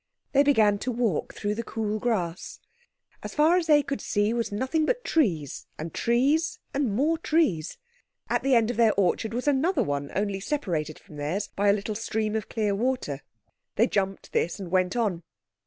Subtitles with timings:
[0.31, 2.59] They began to walk through the cool grass.
[3.21, 7.77] As far as they could see was nothing but trees, and trees and more trees.
[8.27, 11.73] At the end of their orchard was another one, only separated from theirs by a
[11.73, 13.21] little stream of clear water.
[13.75, 15.21] They jumped this, and went on.